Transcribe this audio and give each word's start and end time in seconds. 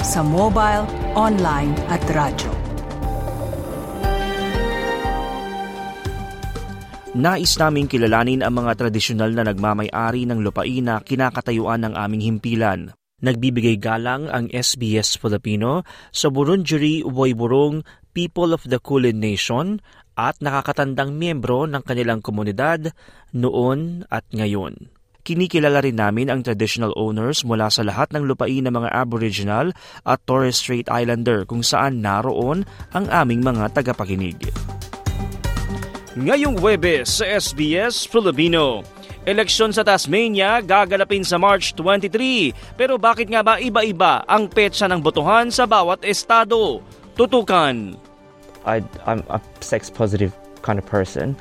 sa 0.00 0.24
mobile, 0.24 0.88
online 1.12 1.76
at 1.92 2.00
radyo. 2.08 2.48
Nais 7.10 7.58
naming 7.58 7.90
kilalanin 7.90 8.40
ang 8.40 8.54
mga 8.54 8.80
tradisyonal 8.80 9.34
na 9.34 9.44
nagmamay-ari 9.44 10.24
ng 10.24 10.40
lupain 10.40 10.86
na 10.86 11.02
kinakatayuan 11.04 11.84
ng 11.84 11.94
aming 11.98 12.22
himpilan. 12.22 12.94
Nagbibigay 13.20 13.76
galang 13.76 14.32
ang 14.32 14.48
SBS 14.48 15.20
Filipino 15.20 15.84
sa 16.08 16.32
Burundjeri 16.32 17.04
Woiburong 17.04 17.84
People 18.16 18.56
of 18.56 18.64
the 18.64 18.80
Kulin 18.80 19.20
Nation 19.20 19.84
at 20.16 20.40
nakakatandang 20.40 21.12
miyembro 21.18 21.68
ng 21.68 21.84
kanilang 21.84 22.24
komunidad 22.24 22.96
noon 23.36 24.08
at 24.08 24.24
ngayon. 24.32 24.88
Kinikilala 25.20 25.84
rin 25.84 26.00
namin 26.00 26.32
ang 26.32 26.40
traditional 26.40 26.96
owners 26.96 27.44
mula 27.44 27.68
sa 27.68 27.84
lahat 27.84 28.08
ng 28.16 28.24
lupain 28.24 28.64
ng 28.64 28.72
mga 28.72 28.88
Aboriginal 28.88 29.76
at 30.08 30.18
Torres 30.24 30.56
Strait 30.56 30.88
Islander 30.88 31.44
kung 31.44 31.60
saan 31.60 32.00
naroon 32.00 32.64
ang 32.96 33.04
aming 33.12 33.44
mga 33.44 33.76
tagapakinig. 33.76 34.40
Ngayong 36.16 36.58
Webes 36.58 37.20
sa 37.20 37.28
SBS 37.28 38.08
Filipino, 38.08 38.82
Eleksyon 39.28 39.68
sa 39.68 39.84
Tasmania 39.84 40.64
gagalapin 40.64 41.20
sa 41.20 41.36
March 41.36 41.76
23. 41.76 42.56
Pero 42.80 42.96
bakit 42.96 43.28
nga 43.28 43.44
ba 43.44 43.60
iba-iba 43.60 44.24
ang 44.24 44.48
petsa 44.48 44.88
ng 44.88 45.04
botohan 45.04 45.52
sa 45.52 45.68
bawat 45.68 46.00
estado? 46.08 46.80
Tutukan. 47.20 48.00
I, 48.64 48.80
I'm 49.04 49.20
a 49.28 49.36
sex 49.60 49.92
positive 49.92 50.32
kind 50.64 50.80
of 50.80 50.88
person. 50.88 51.36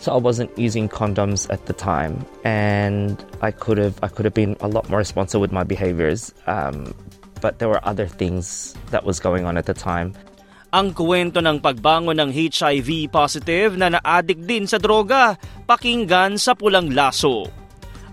So 0.00 0.12
I 0.12 0.16
wasn't 0.16 0.48
using 0.56 0.88
condoms 0.88 1.44
at 1.52 1.68
the 1.68 1.76
time, 1.76 2.24
and 2.40 3.20
I 3.44 3.52
could 3.52 3.76
have 3.76 4.00
I 4.00 4.08
could 4.08 4.24
have 4.24 4.32
been 4.32 4.56
a 4.64 4.68
lot 4.68 4.88
more 4.88 4.96
responsible 4.96 5.44
with 5.44 5.52
my 5.52 5.60
behaviors. 5.60 6.32
Um, 6.48 6.96
but 7.44 7.60
there 7.60 7.68
were 7.68 7.84
other 7.84 8.08
things 8.08 8.72
that 8.92 9.04
was 9.04 9.20
going 9.20 9.44
on 9.44 9.60
at 9.60 9.68
the 9.68 9.76
time. 9.76 10.16
Ang 10.72 10.96
kwento 10.96 11.44
ng 11.44 11.60
pagbangon 11.60 12.16
ng 12.16 12.30
HIV 12.32 13.12
positive 13.12 13.74
na 13.76 13.92
na-addict 13.92 14.46
din 14.46 14.64
sa 14.64 14.78
droga, 14.78 15.34
pakinggan 15.66 16.38
sa 16.40 16.54
pulang 16.56 16.94
laso. 16.94 17.59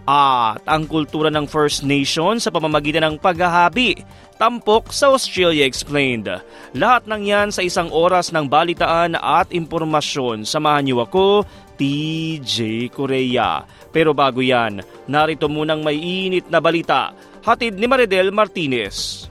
At 0.07 0.63
ang 0.63 0.87
kultura 0.87 1.27
ng 1.27 1.51
First 1.51 1.83
Nation 1.83 2.39
sa 2.39 2.47
pamamagitan 2.47 3.03
ng 3.03 3.15
paghahabi, 3.19 4.07
tampok 4.39 4.95
sa 4.95 5.11
Australia 5.11 5.67
Explained. 5.67 6.31
Lahat 6.71 7.03
ng 7.11 7.27
yan 7.27 7.51
sa 7.51 7.59
isang 7.59 7.91
oras 7.91 8.31
ng 8.31 8.47
balitaan 8.47 9.19
at 9.19 9.51
impormasyon. 9.51 10.47
Samahan 10.47 10.87
niyo 10.87 11.03
ako, 11.03 11.43
TJ 11.75 12.87
Korea. 12.95 13.67
Pero 13.91 14.15
bago 14.15 14.39
yan, 14.39 14.79
narito 15.11 15.51
munang 15.51 15.83
may 15.83 15.99
init 15.99 16.47
na 16.47 16.63
balita. 16.63 17.11
Hatid 17.43 17.75
ni 17.75 17.91
Maridel 17.91 18.31
Martinez. 18.31 19.27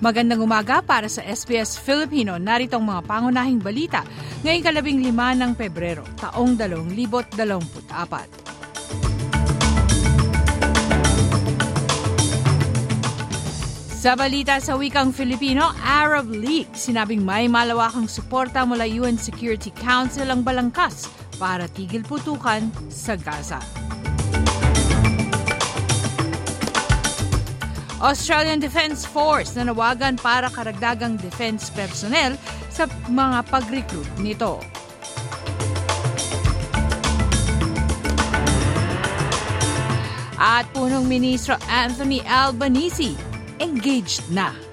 Magandang 0.00 0.40
umaga 0.40 0.80
para 0.80 1.12
sa 1.12 1.20
SBS 1.20 1.76
Filipino. 1.76 2.40
Narito 2.40 2.80
ang 2.80 2.88
mga 2.88 3.04
pangunahing 3.04 3.60
balita 3.60 4.00
ngayong 4.40 4.64
kalabing 4.64 5.04
lima 5.04 5.36
ng 5.36 5.52
Pebrero, 5.52 6.00
taong 6.16 6.56
2024. 6.56 7.28
Sa 14.00 14.16
balita 14.16 14.56
sa 14.56 14.80
wikang 14.80 15.12
Filipino, 15.12 15.68
Arab 15.84 16.32
League, 16.32 16.72
sinabing 16.72 17.20
may 17.20 17.44
malawakang 17.52 18.08
suporta 18.08 18.64
mula 18.64 18.88
UN 18.88 19.20
Security 19.20 19.68
Council 19.84 20.32
ang 20.32 20.40
balangkas 20.40 21.12
para 21.36 21.68
tigil 21.68 22.08
putukan 22.08 22.72
sa 22.88 23.20
Gaza. 23.20 23.60
Australian 28.00 28.64
Defence 28.64 29.04
Force 29.04 29.52
nanawagan 29.60 30.16
para 30.16 30.48
karagdagang 30.48 31.20
defense 31.20 31.68
personnel 31.68 32.32
sa 32.72 32.88
mga 33.12 33.44
pag-recruit 33.52 34.08
nito. 34.16 34.56
At 40.40 40.64
punong 40.72 41.04
ministro 41.04 41.60
Anthony 41.68 42.24
Albanese 42.24 43.12
engaged 43.60 44.24
na 44.32 44.69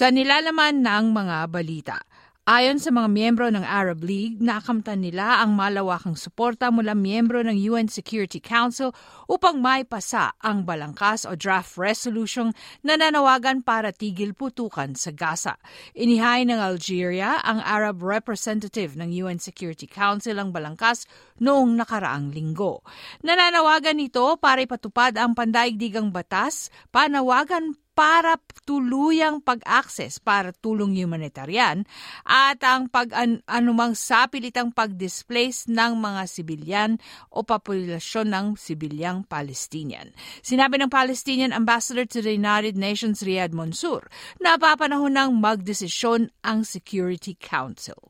Sa 0.00 0.08
nilalaman 0.08 0.80
ng 0.80 1.12
mga 1.12 1.52
balita, 1.52 2.00
Ayon 2.48 2.80
sa 2.80 2.88
mga 2.90 3.12
miyembro 3.12 3.46
ng 3.52 3.62
Arab 3.62 4.02
League, 4.02 4.40
nakamtan 4.40 5.04
nila 5.04 5.44
ang 5.44 5.54
malawakang 5.54 6.16
suporta 6.16 6.72
mula 6.72 6.96
miyembro 6.96 7.44
ng 7.44 7.54
UN 7.68 7.86
Security 7.86 8.40
Council 8.42 8.96
upang 9.28 9.60
maipasa 9.60 10.34
ang 10.40 10.64
balangkas 10.64 11.28
o 11.28 11.36
draft 11.36 11.76
resolution 11.76 12.50
na 12.82 12.96
nanawagan 12.96 13.62
para 13.62 13.94
tigil 13.94 14.34
putukan 14.34 14.96
sa 14.98 15.12
Gaza. 15.14 15.60
Inihay 15.94 16.48
ng 16.48 16.58
Algeria 16.58 17.38
ang 17.44 17.60
Arab 17.60 18.02
representative 18.02 18.96
ng 18.98 19.14
UN 19.20 19.38
Security 19.38 19.86
Council 19.86 20.34
ang 20.40 20.50
balangkas 20.50 21.06
noong 21.38 21.76
nakaraang 21.76 22.32
linggo. 22.34 22.82
Nananawagan 23.20 24.00
ito 24.00 24.26
para 24.40 24.64
ipatupad 24.64 25.14
ang 25.20 25.36
pandaigdigang 25.36 26.08
batas, 26.10 26.72
panawagan 26.88 27.76
para 28.00 28.40
tuluyang 28.64 29.44
pag-access 29.44 30.16
para 30.16 30.56
tulong 30.56 30.96
humanitarian 30.96 31.84
at 32.24 32.56
ang 32.64 32.88
pag 32.88 33.12
-an 33.12 33.44
anumang 33.44 33.92
sapilitang 33.92 34.72
pag-displace 34.72 35.68
ng 35.68 36.00
mga 36.00 36.24
sibilyan 36.24 36.96
o 37.28 37.44
populasyon 37.44 38.32
ng 38.32 38.46
sibilyang 38.56 39.28
Palestinian. 39.28 40.16
Sinabi 40.40 40.80
ng 40.80 40.88
Palestinian 40.88 41.52
Ambassador 41.52 42.08
to 42.08 42.24
the 42.24 42.32
United 42.32 42.72
Nations 42.72 43.20
Riyad 43.20 43.52
Mansour 43.52 44.08
na 44.40 44.56
papanahon 44.56 45.20
ng 45.20 45.36
magdesisyon 45.36 46.32
ang 46.40 46.64
Security 46.64 47.36
Council. 47.36 48.08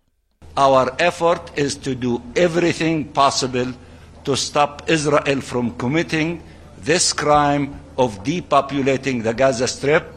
Our 0.54 0.94
effort 1.02 1.50
is 1.58 1.74
to 1.82 1.98
do 1.98 2.22
everything 2.38 3.10
possible 3.10 3.74
to 4.22 4.38
stop 4.38 4.86
Israel 4.86 5.42
from 5.42 5.74
committing 5.74 6.46
this 6.82 7.12
crime 7.12 7.78
of 7.98 8.24
depopulating 8.24 9.22
the 9.22 9.34
Gaza 9.34 9.68
Strip 9.68 10.12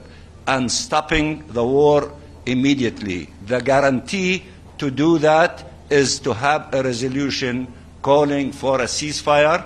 and 0.47 0.71
stopping 0.71 1.45
the 1.49 1.63
war 1.63 2.11
immediately. 2.45 3.29
The 3.45 3.59
guarantee 3.61 4.45
to 4.77 4.91
do 4.91 5.17
that 5.19 5.65
is 5.89 6.19
to 6.19 6.33
have 6.33 6.73
a 6.73 6.83
resolution 6.83 7.67
calling 8.01 8.51
for 8.51 8.81
a 8.81 8.85
ceasefire, 8.85 9.65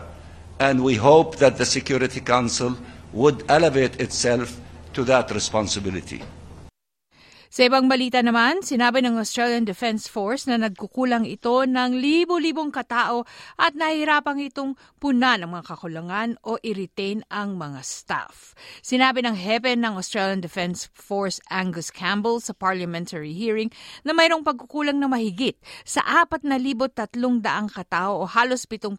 and 0.60 0.84
we 0.84 0.96
hope 0.96 1.38
that 1.38 1.58
the 1.58 1.66
Security 1.66 2.20
Council 2.20 2.76
would 3.14 3.44
elevate 3.50 4.00
itself 4.00 4.60
to 4.94 5.04
that 5.06 5.32
responsibility. 5.32 6.22
Sa 7.48 7.64
ibang 7.64 7.88
balita 7.88 8.20
naman, 8.20 8.60
sinabi 8.60 9.00
ng 9.00 9.16
Australian 9.16 9.64
Defence 9.64 10.12
Force 10.12 10.52
na 10.52 10.60
nagkukulang 10.60 11.24
ito 11.24 11.64
ng 11.64 11.96
libo-libong 11.96 12.76
katao 12.76 13.24
at 13.56 13.72
nahihirapang 13.72 14.44
itong 14.52 14.76
puna 15.00 15.40
ng 15.40 15.56
mga 15.56 15.64
kakulangan 15.64 16.36
o 16.44 16.60
i-retain 16.60 17.24
ang 17.32 17.56
mga 17.56 17.80
staff. 17.88 18.52
Sinabi 18.84 19.24
ng 19.24 19.40
hepe 19.40 19.80
ng 19.80 19.96
Australian 19.96 20.44
Defence 20.44 20.92
Force 20.92 21.40
Angus 21.48 21.88
Campbell 21.88 22.44
sa 22.44 22.52
parliamentary 22.52 23.32
hearing 23.32 23.72
na 24.04 24.12
mayroong 24.12 24.44
pagkukulang 24.44 25.00
na 25.00 25.08
mahigit 25.08 25.56
sa 25.88 26.04
4,300 26.04 27.16
katao 27.72 28.20
o 28.20 28.24
halos 28.28 28.68
7% 28.68 28.92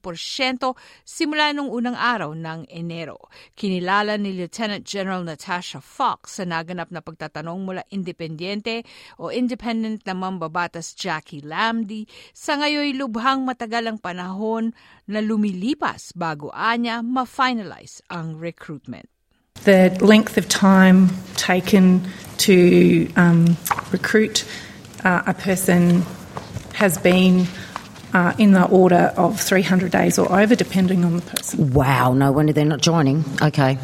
simula 1.04 1.52
nung 1.52 1.68
unang 1.68 2.00
araw 2.00 2.32
ng 2.32 2.64
Enero. 2.72 3.28
Kinilala 3.52 4.16
ni 4.16 4.32
Lieutenant 4.32 4.88
General 4.88 5.20
Natasha 5.20 5.84
Fox 5.84 6.40
sa 6.40 6.48
naganap 6.48 6.88
na 6.88 7.04
pagtatanong 7.04 7.60
mula 7.60 7.84
Independent 7.92 8.37
Presidente 8.38 8.86
o 9.18 9.32
independent 9.34 10.06
na 10.06 10.14
mambabatas 10.14 10.94
Jackie 10.94 11.42
Lamdi, 11.42 12.06
sa 12.30 12.54
ngayoy 12.54 12.94
lubhang 12.94 13.42
matagal 13.42 13.90
ang 13.90 13.98
panahon 13.98 14.70
na 15.10 15.18
lumilipas 15.18 16.14
bago 16.14 16.54
anya 16.54 17.02
ma-finalize 17.02 17.98
ang 18.06 18.38
recruitment. 18.38 19.10
The 19.66 19.90
length 19.98 20.38
of 20.38 20.46
time 20.46 21.10
taken 21.34 22.06
to 22.46 23.10
um, 23.18 23.58
recruit 23.90 24.46
uh, 25.02 25.26
a 25.26 25.34
person 25.34 26.06
has 26.78 26.94
been 26.94 27.50
uh, 28.14 28.38
in 28.38 28.54
the 28.54 28.70
order 28.70 29.10
of 29.18 29.42
300 29.42 29.90
days 29.90 30.14
or 30.14 30.30
over, 30.30 30.54
depending 30.54 31.02
on 31.02 31.18
the 31.18 31.26
person. 31.26 31.74
Wow, 31.74 32.14
no 32.14 32.30
wonder 32.30 32.54
they're 32.54 32.64
not 32.64 32.86
joining. 32.86 33.26
Okay. 33.42 33.82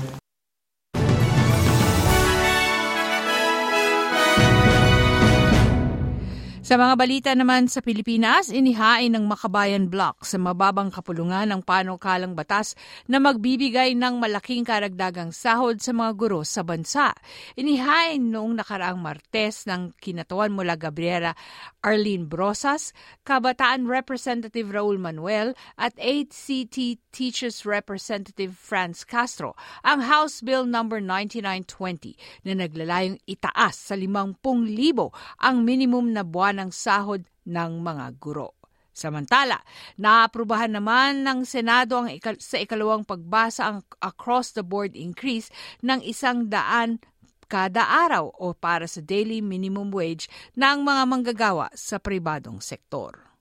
Sa 6.74 6.82
mga 6.82 6.98
balita 6.98 7.30
naman 7.38 7.70
sa 7.70 7.78
Pilipinas, 7.78 8.50
inihain 8.50 9.14
ng 9.14 9.30
Makabayan 9.30 9.86
Block 9.86 10.26
sa 10.26 10.42
mababang 10.42 10.90
kapulungan 10.90 11.46
ng 11.46 11.62
panukalang 11.62 12.34
batas 12.34 12.74
na 13.06 13.22
magbibigay 13.22 13.94
ng 13.94 14.18
malaking 14.18 14.66
karagdagang 14.66 15.30
sahod 15.30 15.78
sa 15.78 15.94
mga 15.94 16.10
guro 16.18 16.42
sa 16.42 16.66
bansa. 16.66 17.14
Inihain 17.54 18.26
noong 18.26 18.58
nakaraang 18.58 18.98
Martes 18.98 19.70
ng 19.70 19.94
kinatawan 20.02 20.50
mula 20.50 20.74
Gabriela 20.74 21.38
Arlene 21.78 22.26
Brosas, 22.26 22.90
Kabataan 23.22 23.86
Representative 23.86 24.66
Raul 24.74 24.98
Manuel 24.98 25.54
at 25.78 25.94
ACT 26.02 26.98
Teachers 27.14 27.62
Representative 27.62 28.58
Franz 28.58 29.06
Castro 29.06 29.54
ang 29.86 30.02
House 30.02 30.42
Bill 30.42 30.66
No. 30.66 30.82
9920 30.90 32.18
na 32.42 32.58
naglalayong 32.58 33.22
itaas 33.30 33.78
sa 33.78 33.94
50,000 33.94 34.42
ang 35.38 35.56
minimum 35.62 36.10
na 36.10 36.26
buwan 36.26 36.63
ng 36.64 36.72
sahod 36.72 37.28
ng 37.44 37.72
mga 37.84 38.16
guro. 38.16 38.56
Samantala, 38.94 39.58
naaprubahan 39.98 40.70
naman 40.70 41.26
ng 41.26 41.42
Senado 41.42 41.98
ang 41.98 42.08
ikal- 42.14 42.38
sa 42.38 42.62
ikalawang 42.62 43.02
pagbasa 43.02 43.62
ang 43.66 43.78
across-the-board 43.98 44.94
increase 44.94 45.50
ng 45.82 45.98
isang 46.06 46.46
daan 46.46 47.02
kada 47.50 47.84
araw 47.84 48.30
o 48.38 48.54
para 48.54 48.88
sa 48.88 49.02
daily 49.04 49.42
minimum 49.44 49.90
wage 49.90 50.30
ng 50.56 50.86
mga 50.86 51.02
manggagawa 51.10 51.66
sa 51.74 51.98
pribadong 52.00 52.62
sektor. 52.62 53.33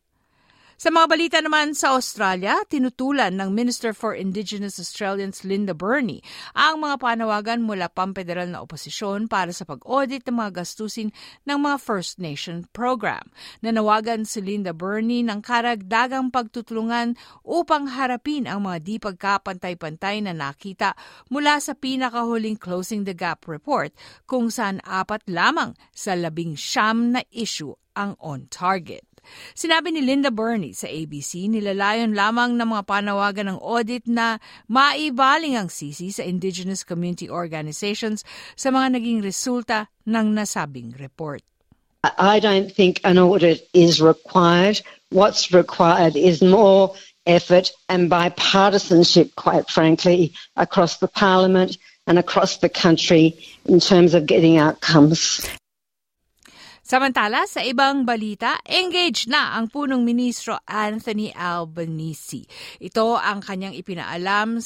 Sa 0.74 0.90
mga 0.90 1.06
balita 1.06 1.38
naman 1.38 1.78
sa 1.78 1.94
Australia, 1.94 2.58
tinutulan 2.66 3.38
ng 3.38 3.54
Minister 3.54 3.94
for 3.94 4.18
Indigenous 4.18 4.82
Australians 4.82 5.46
Linda 5.46 5.78
Burney 5.78 6.26
ang 6.58 6.82
mga 6.82 6.98
panawagan 6.98 7.62
mula 7.62 7.94
pampederal 7.94 8.50
na 8.50 8.66
oposisyon 8.66 9.30
para 9.30 9.54
sa 9.54 9.70
pag-audit 9.70 10.26
ng 10.26 10.34
mga 10.34 10.66
gastusin 10.66 11.14
ng 11.46 11.58
mga 11.62 11.78
First 11.78 12.18
Nation 12.18 12.66
program. 12.74 13.22
Nanawagan 13.62 14.26
si 14.26 14.42
Linda 14.42 14.74
Burney 14.74 15.22
ng 15.22 15.46
karagdagang 15.46 16.34
pagtutulungan 16.34 17.22
upang 17.46 17.94
harapin 17.94 18.50
ang 18.50 18.66
mga 18.66 18.78
di 18.82 18.98
pagkapantay-pantay 18.98 20.26
na 20.26 20.34
nakita 20.34 20.98
mula 21.30 21.62
sa 21.62 21.78
pinakahuling 21.78 22.58
Closing 22.58 23.06
the 23.06 23.14
Gap 23.14 23.46
report 23.46 23.94
kung 24.26 24.50
saan 24.50 24.82
apat 24.82 25.22
lamang 25.30 25.78
sa 25.94 26.18
labing 26.18 26.58
siyam 26.58 27.14
na 27.14 27.22
issue 27.30 27.78
ang 27.94 28.18
on 28.18 28.50
target. 28.50 29.13
Sinabi 29.54 29.96
ni 29.96 30.02
Linda 30.02 30.30
Burney 30.30 30.76
sa 30.76 30.88
ABC, 30.90 31.48
nilalayon 31.50 32.14
lamang 32.14 32.56
ng 32.56 32.68
mga 32.68 32.84
panawagan 32.88 33.56
ng 33.56 33.60
audit 33.60 34.06
na 34.06 34.42
maibaling 34.68 35.58
ang 35.58 35.70
sisi 35.72 36.14
sa 36.14 36.22
indigenous 36.22 36.84
community 36.84 37.30
organizations 37.32 38.28
sa 38.54 38.70
mga 38.70 39.00
naging 39.00 39.20
resulta 39.24 39.92
ng 40.08 40.36
nasabing 40.36 40.94
report. 41.00 41.44
I 42.04 42.44
don't 42.44 42.68
think 42.68 43.00
an 43.08 43.18
audit 43.18 43.64
is 43.72 44.04
required. 44.04 44.84
What's 45.10 45.56
required 45.56 46.20
is 46.20 46.44
more 46.44 46.96
effort 47.26 47.72
and 47.88 48.12
bipartisanship, 48.12 49.36
quite 49.36 49.70
frankly, 49.70 50.34
across 50.56 50.98
the 50.98 51.08
parliament 51.08 51.78
and 52.06 52.20
across 52.20 52.58
the 52.58 52.70
country 52.70 53.40
in 53.66 53.80
terms 53.80 54.14
of 54.14 54.26
getting 54.26 54.58
outcomes. 54.58 55.40
Samantala, 56.84 57.48
sa 57.48 57.64
ibang 57.64 58.04
balita, 58.04 58.60
engaged 58.68 59.32
na 59.32 59.56
ang 59.56 59.72
punong 59.72 60.04
ministro 60.04 60.60
Anthony 60.68 61.32
Albanese. 61.32 62.44
Ito 62.84 63.16
ang 63.16 63.40
kanyang 63.40 63.72
ipinaalam 63.72 64.60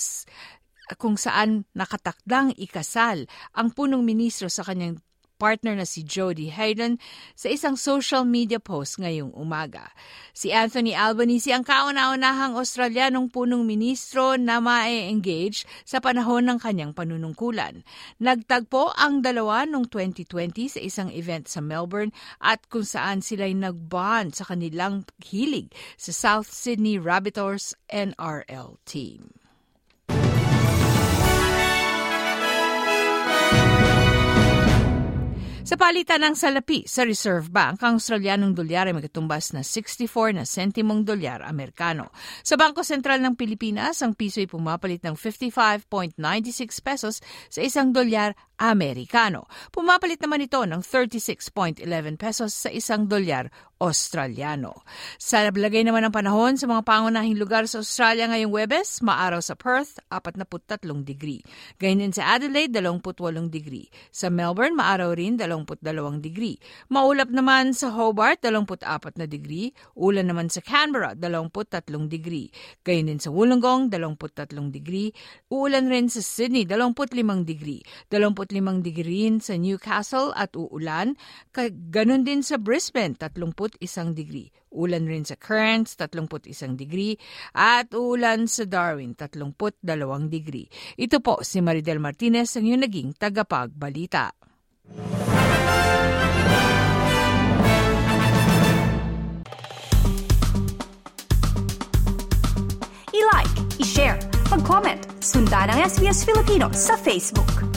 kung 0.98 1.14
saan 1.14 1.70
nakatakdang 1.78 2.58
ikasal 2.58 3.30
ang 3.54 3.70
punong 3.70 4.02
ministro 4.02 4.50
sa 4.50 4.66
kanyang 4.66 4.98
partner 5.38 5.78
na 5.78 5.86
si 5.86 6.02
Jody 6.02 6.50
Hayden 6.50 6.98
sa 7.38 7.54
isang 7.54 7.78
social 7.78 8.26
media 8.26 8.58
post 8.58 8.98
ngayong 8.98 9.32
umaga. 9.38 9.94
Si 10.34 10.50
Anthony 10.50 10.98
Albanese 10.98 11.54
ang 11.54 11.62
kauna-unahang 11.62 12.58
Australianong 12.58 13.30
punong 13.30 13.62
ministro 13.62 14.34
na 14.36 14.58
ma-engage 14.58 15.70
sa 15.86 16.02
panahon 16.02 16.50
ng 16.50 16.58
kanyang 16.58 16.98
panunungkulan. 16.98 17.86
Nagtagpo 18.18 18.98
ang 18.98 19.22
dalawa 19.22 19.70
noong 19.70 19.86
2020 19.94 20.74
sa 20.74 20.80
isang 20.82 21.10
event 21.14 21.46
sa 21.46 21.62
Melbourne 21.62 22.10
at 22.42 22.66
kung 22.68 22.84
saan 22.84 23.22
sila'y 23.22 23.54
nagbond 23.54 24.34
sa 24.34 24.50
kanilang 24.50 25.06
hilig 25.22 25.70
sa 26.02 26.10
South 26.10 26.50
Sydney 26.50 26.98
Rabbitohs 26.98 27.78
NRL 27.94 28.82
team. 28.90 29.37
Sa 35.68 35.76
palitan 35.76 36.24
ng 36.24 36.32
salapi 36.32 36.88
sa 36.88 37.04
Reserve 37.04 37.52
Bank, 37.52 37.84
ang 37.84 38.00
Australianong 38.00 38.56
dolyar 38.56 38.88
ay 38.88 38.96
magkatumbas 38.96 39.52
na 39.52 39.68
64 39.68 40.40
na 40.40 40.48
sentimong 40.48 41.04
dolyar 41.04 41.44
Amerikano. 41.44 42.08
Sa 42.40 42.56
Bangko 42.56 42.88
Sentral 42.88 43.20
ng 43.20 43.36
Pilipinas, 43.36 44.00
ang 44.00 44.16
piso 44.16 44.40
ay 44.40 44.48
pumapalit 44.48 45.04
ng 45.04 45.20
55.96 45.20 45.92
pesos 46.80 47.20
sa 47.52 47.60
isang 47.60 47.92
dolyar 47.92 48.40
Amerikano. 48.56 49.52
Pumapalit 49.68 50.24
naman 50.24 50.48
ito 50.48 50.64
ng 50.64 50.80
36.11 50.80 51.84
pesos 52.16 52.56
sa 52.56 52.72
isang 52.72 53.04
dolyar 53.04 53.52
Australiano. 53.78 54.82
Sa 55.22 55.46
lagay 55.46 55.86
naman 55.86 56.06
ng 56.08 56.14
panahon 56.14 56.58
sa 56.58 56.66
mga 56.66 56.82
pangunahing 56.82 57.38
lugar 57.38 57.70
sa 57.70 57.82
Australia 57.82 58.26
ngayong 58.30 58.50
Webes, 58.50 59.06
maaraw 59.06 59.38
sa 59.38 59.54
Perth, 59.54 60.02
43 60.10 61.06
degree. 61.06 61.46
Ganyan 61.78 62.10
sa 62.10 62.38
Adelaide, 62.38 62.74
28 62.74 63.54
degree. 63.54 63.90
Sa 64.10 64.34
Melbourne, 64.34 64.74
maaraw 64.74 65.14
rin, 65.14 65.38
22 65.38 65.78
degree. 66.26 66.58
Maulap 66.90 67.30
naman 67.30 67.78
sa 67.78 67.94
Hobart, 67.94 68.42
24 68.42 69.22
na 69.22 69.30
degree. 69.30 69.70
Ulan 69.94 70.30
naman 70.34 70.50
sa 70.50 70.62
Canberra, 70.66 71.14
23 71.14 72.10
degree. 72.10 72.50
Ganyan 72.82 73.14
din 73.14 73.20
sa 73.22 73.30
Wollongong, 73.30 73.94
23 73.94 74.74
degree. 74.74 75.14
Uulan 75.54 75.86
rin 75.86 76.10
sa 76.10 76.26
Sydney, 76.26 76.66
25 76.66 77.46
degree. 77.46 77.86
25 78.10 78.82
degree 78.82 79.06
rin 79.08 79.38
sa 79.38 79.54
Newcastle 79.54 80.34
at 80.34 80.58
uulan. 80.58 81.14
Ganon 81.94 82.26
din 82.26 82.42
sa 82.42 82.58
Brisbane, 82.58 83.14
30 83.14 83.38
31 83.38 83.67
degree. 84.14 84.48
Ulan 84.78 85.08
rin 85.10 85.26
sa 85.28 85.36
Cairns, 85.36 85.96
31 85.98 86.78
degree. 86.78 87.18
At 87.54 87.92
ulan 87.92 88.48
sa 88.48 88.64
Darwin, 88.64 89.16
32 89.16 89.84
degree. 90.30 90.68
Ito 90.96 91.20
po 91.20 91.44
si 91.44 91.60
Maridel 91.60 92.00
Martinez 92.00 92.56
ang 92.56 92.66
iyong 92.68 92.84
naging 92.84 93.10
tagapagbalita. 93.18 94.32
I-like, 103.18 103.56
i-share, 103.82 104.20
mag-comment, 104.54 105.02
sundan 105.20 105.74
ang 105.74 105.80
SBS 105.84 106.22
Filipino 106.24 106.70
sa 106.72 106.94
Facebook. 106.96 107.77